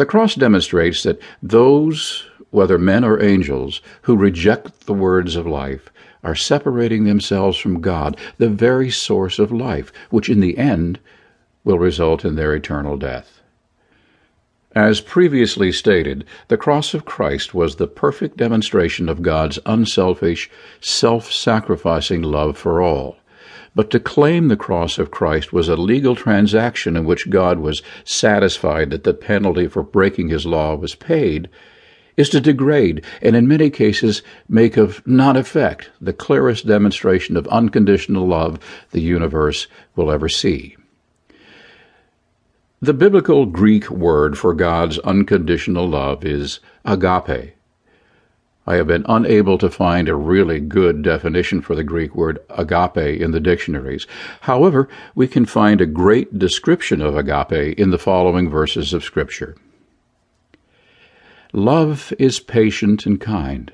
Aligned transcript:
The 0.00 0.06
cross 0.06 0.34
demonstrates 0.34 1.02
that 1.02 1.20
those, 1.42 2.24
whether 2.48 2.78
men 2.78 3.04
or 3.04 3.22
angels, 3.22 3.82
who 4.00 4.16
reject 4.16 4.86
the 4.86 4.94
words 4.94 5.36
of 5.36 5.46
life 5.46 5.90
are 6.24 6.34
separating 6.34 7.04
themselves 7.04 7.58
from 7.58 7.82
God, 7.82 8.16
the 8.38 8.48
very 8.48 8.88
source 8.88 9.38
of 9.38 9.52
life, 9.52 9.92
which 10.08 10.30
in 10.30 10.40
the 10.40 10.56
end 10.56 11.00
will 11.64 11.78
result 11.78 12.24
in 12.24 12.36
their 12.36 12.54
eternal 12.54 12.96
death. 12.96 13.42
As 14.74 15.02
previously 15.02 15.70
stated, 15.70 16.24
the 16.48 16.56
cross 16.56 16.94
of 16.94 17.04
Christ 17.04 17.52
was 17.52 17.76
the 17.76 17.86
perfect 17.86 18.38
demonstration 18.38 19.06
of 19.06 19.20
God's 19.20 19.58
unselfish, 19.66 20.48
self 20.80 21.30
sacrificing 21.30 22.22
love 22.22 22.56
for 22.56 22.80
all. 22.80 23.18
But 23.74 23.90
to 23.90 24.00
claim 24.00 24.48
the 24.48 24.56
cross 24.56 24.98
of 24.98 25.10
Christ 25.10 25.52
was 25.52 25.68
a 25.68 25.76
legal 25.76 26.16
transaction 26.16 26.96
in 26.96 27.04
which 27.04 27.30
God 27.30 27.60
was 27.60 27.82
satisfied 28.04 28.90
that 28.90 29.04
the 29.04 29.14
penalty 29.14 29.68
for 29.68 29.82
breaking 29.82 30.28
his 30.28 30.44
law 30.44 30.74
was 30.74 30.94
paid 30.94 31.48
is 32.16 32.28
to 32.30 32.40
degrade 32.40 33.04
and 33.22 33.36
in 33.36 33.48
many 33.48 33.70
cases 33.70 34.22
make 34.48 34.76
of 34.76 35.06
not 35.06 35.36
effect 35.36 35.90
the 36.00 36.12
clearest 36.12 36.66
demonstration 36.66 37.36
of 37.36 37.46
unconditional 37.48 38.26
love 38.26 38.58
the 38.90 39.00
universe 39.00 39.68
will 39.94 40.10
ever 40.10 40.28
see. 40.28 40.76
The 42.82 42.94
biblical 42.94 43.46
Greek 43.46 43.90
word 43.90 44.36
for 44.36 44.54
God's 44.54 44.98
unconditional 45.00 45.88
love 45.88 46.24
is 46.24 46.60
agape. 46.84 47.54
I 48.66 48.76
have 48.76 48.86
been 48.86 49.06
unable 49.08 49.58
to 49.58 49.70
find 49.70 50.08
a 50.08 50.14
really 50.14 50.60
good 50.60 51.02
definition 51.02 51.62
for 51.62 51.74
the 51.74 51.82
Greek 51.82 52.14
word 52.14 52.38
agape 52.50 53.20
in 53.20 53.30
the 53.30 53.40
dictionaries. 53.40 54.06
However, 54.42 54.88
we 55.14 55.26
can 55.26 55.46
find 55.46 55.80
a 55.80 55.86
great 55.86 56.38
description 56.38 57.00
of 57.00 57.16
agape 57.16 57.78
in 57.78 57.90
the 57.90 57.98
following 57.98 58.50
verses 58.50 58.92
of 58.92 59.02
Scripture. 59.02 59.56
Love 61.52 62.12
is 62.18 62.38
patient 62.38 63.06
and 63.06 63.20
kind. 63.20 63.72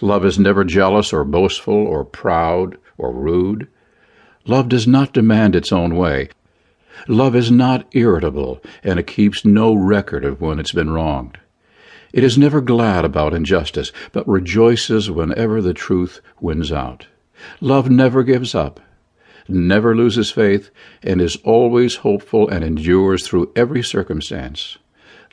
Love 0.00 0.24
is 0.24 0.38
never 0.38 0.64
jealous 0.64 1.12
or 1.12 1.24
boastful 1.24 1.74
or 1.74 2.04
proud 2.04 2.76
or 2.98 3.12
rude. 3.12 3.68
Love 4.44 4.68
does 4.68 4.86
not 4.86 5.12
demand 5.12 5.56
its 5.56 5.72
own 5.72 5.96
way. 5.96 6.28
Love 7.06 7.34
is 7.36 7.50
not 7.50 7.86
irritable, 7.92 8.60
and 8.82 8.98
it 8.98 9.06
keeps 9.06 9.44
no 9.44 9.72
record 9.72 10.24
of 10.24 10.40
when 10.40 10.58
it's 10.58 10.72
been 10.72 10.90
wronged. 10.90 11.38
It 12.12 12.24
is 12.24 12.38
never 12.38 12.60
glad 12.60 13.04
about 13.04 13.34
injustice, 13.34 13.92
but 14.12 14.28
rejoices 14.28 15.10
whenever 15.10 15.60
the 15.60 15.74
truth 15.74 16.20
wins 16.40 16.72
out. 16.72 17.06
Love 17.60 17.90
never 17.90 18.22
gives 18.22 18.54
up, 18.54 18.80
never 19.46 19.94
loses 19.94 20.30
faith, 20.30 20.70
and 21.02 21.20
is 21.20 21.36
always 21.44 21.96
hopeful 21.96 22.48
and 22.48 22.64
endures 22.64 23.26
through 23.26 23.52
every 23.54 23.82
circumstance. 23.82 24.78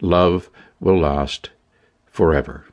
Love 0.02 0.50
will 0.80 1.00
last 1.00 1.50
forever. 2.06 2.66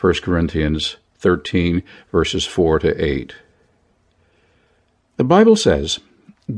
1 0.00 0.14
Corinthians 0.22 0.96
13, 1.18 1.82
verses 2.10 2.46
4 2.46 2.78
to 2.80 3.04
8. 3.04 3.34
The 5.16 5.24
Bible 5.24 5.56
says, 5.56 6.00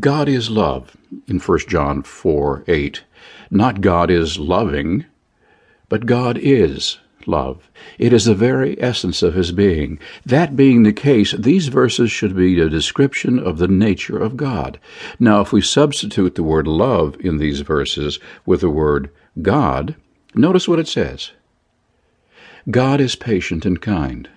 God 0.00 0.28
is 0.28 0.50
love 0.50 0.96
in 1.28 1.38
1 1.38 1.58
John 1.68 2.02
4 2.02 2.64
8. 2.66 3.04
Not 3.50 3.80
God 3.80 4.10
is 4.10 4.38
loving, 4.38 5.04
but 5.88 6.06
God 6.06 6.38
is 6.38 6.98
love. 7.26 7.70
It 7.98 8.12
is 8.12 8.24
the 8.24 8.34
very 8.34 8.80
essence 8.80 9.22
of 9.22 9.34
his 9.34 9.52
being. 9.52 9.98
That 10.24 10.56
being 10.56 10.82
the 10.82 10.92
case, 10.92 11.32
these 11.32 11.68
verses 11.68 12.10
should 12.10 12.36
be 12.36 12.60
a 12.60 12.68
description 12.68 13.38
of 13.38 13.58
the 13.58 13.68
nature 13.68 14.18
of 14.18 14.36
God. 14.36 14.78
Now, 15.18 15.40
if 15.40 15.52
we 15.52 15.60
substitute 15.60 16.34
the 16.34 16.42
word 16.42 16.66
love 16.66 17.16
in 17.20 17.38
these 17.38 17.60
verses 17.60 18.18
with 18.44 18.60
the 18.60 18.70
word 18.70 19.10
God, 19.42 19.96
notice 20.34 20.68
what 20.68 20.78
it 20.78 20.88
says 20.88 21.32
God 22.70 23.00
is 23.00 23.16
patient 23.16 23.64
and 23.64 23.80
kind. 23.80 24.28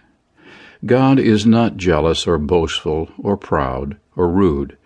God 0.85 1.19
is 1.19 1.45
not 1.45 1.77
jealous 1.77 2.25
or 2.25 2.37
boastful 2.37 3.09
or 3.17 3.35
proud 3.35 3.97
or 4.15 4.29
rude. 4.29 4.77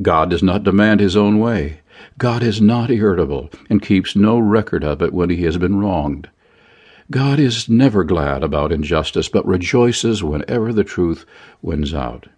God 0.00 0.30
does 0.30 0.42
not 0.42 0.64
demand 0.64 1.00
his 1.00 1.16
own 1.16 1.38
way. 1.38 1.80
God 2.18 2.42
is 2.42 2.60
not 2.60 2.90
irritable 2.90 3.50
and 3.68 3.82
keeps 3.82 4.16
no 4.16 4.38
record 4.38 4.84
of 4.84 5.02
it 5.02 5.12
when 5.12 5.30
he 5.30 5.42
has 5.44 5.56
been 5.58 5.78
wronged. 5.78 6.28
God 7.10 7.38
is 7.38 7.68
never 7.68 8.04
glad 8.04 8.42
about 8.42 8.72
injustice, 8.72 9.28
but 9.28 9.46
rejoices 9.46 10.24
whenever 10.24 10.72
the 10.72 10.84
truth 10.84 11.26
wins 11.60 11.92
out. 11.92 12.28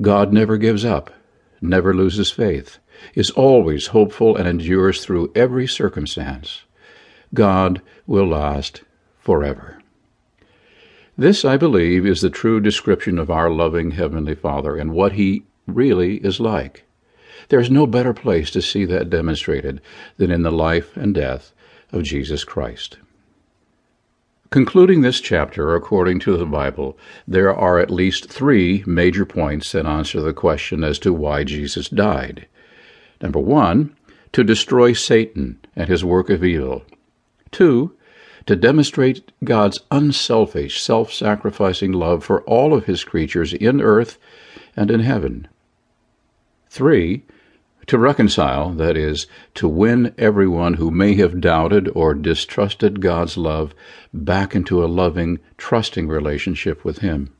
God 0.00 0.32
never 0.32 0.56
gives 0.58 0.84
up, 0.84 1.12
never 1.60 1.94
loses 1.94 2.30
faith, 2.30 2.78
is 3.14 3.30
always 3.30 3.88
hopeful, 3.88 4.36
and 4.36 4.46
endures 4.46 5.04
through 5.04 5.32
every 5.34 5.66
circumstance. 5.66 6.64
God 7.32 7.80
will 8.06 8.26
last 8.26 8.82
forever. 9.18 9.80
This, 11.16 11.44
I 11.44 11.56
believe, 11.56 12.04
is 12.04 12.20
the 12.20 12.30
true 12.30 12.60
description 12.60 13.18
of 13.18 13.30
our 13.30 13.48
loving 13.48 13.92
Heavenly 13.92 14.34
Father 14.34 14.76
and 14.76 14.92
what 14.92 15.12
He 15.12 15.44
really 15.66 16.16
is 16.18 16.40
like. 16.40 16.84
There 17.48 17.60
is 17.60 17.70
no 17.70 17.86
better 17.86 18.14
place 18.14 18.50
to 18.52 18.62
see 18.62 18.84
that 18.86 19.10
demonstrated 19.10 19.80
than 20.16 20.30
in 20.30 20.42
the 20.42 20.52
life 20.52 20.96
and 20.96 21.14
death 21.14 21.52
of 21.92 22.02
Jesus 22.02 22.44
Christ. 22.44 22.98
Concluding 24.50 25.00
this 25.00 25.20
chapter, 25.20 25.74
according 25.74 26.20
to 26.20 26.36
the 26.36 26.46
Bible, 26.46 26.96
there 27.26 27.52
are 27.52 27.78
at 27.78 27.90
least 27.90 28.30
three 28.30 28.84
major 28.86 29.26
points 29.26 29.72
that 29.72 29.86
answer 29.86 30.20
the 30.20 30.32
question 30.32 30.84
as 30.84 30.98
to 31.00 31.12
why 31.12 31.42
Jesus 31.42 31.88
died. 31.88 32.46
Number 33.20 33.40
one, 33.40 33.96
to 34.32 34.44
destroy 34.44 34.92
Satan 34.92 35.58
and 35.74 35.88
his 35.88 36.04
work 36.04 36.30
of 36.30 36.44
evil. 36.44 36.84
Two, 37.50 37.96
to 38.46 38.54
demonstrate 38.54 39.32
God's 39.42 39.80
unselfish, 39.90 40.80
self 40.80 41.12
sacrificing 41.12 41.92
love 41.92 42.22
for 42.22 42.42
all 42.42 42.74
of 42.74 42.84
his 42.84 43.04
creatures 43.04 43.54
in 43.54 43.80
earth 43.80 44.18
and 44.76 44.90
in 44.90 45.00
heaven. 45.00 45.48
3. 46.68 47.22
To 47.88 47.98
reconcile, 47.98 48.70
that 48.72 48.96
is, 48.96 49.26
to 49.54 49.68
win 49.68 50.14
everyone 50.16 50.74
who 50.74 50.90
may 50.90 51.14
have 51.16 51.40
doubted 51.40 51.88
or 51.94 52.14
distrusted 52.14 53.00
God's 53.00 53.36
love 53.36 53.74
back 54.12 54.54
into 54.54 54.82
a 54.82 54.86
loving, 54.86 55.38
trusting 55.58 56.08
relationship 56.08 56.84
with 56.84 56.98
Him. 56.98 57.30